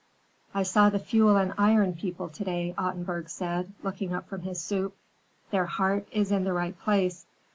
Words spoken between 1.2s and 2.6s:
and Iron people to